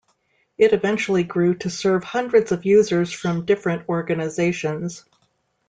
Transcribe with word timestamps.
It 0.57 0.73
eventually 0.73 1.23
grew 1.23 1.53
to 1.59 1.69
serve 1.69 2.03
hundreds 2.03 2.51
of 2.51 2.65
users 2.65 3.11
from 3.13 3.45
different 3.45 3.87
organizations. 3.87 5.05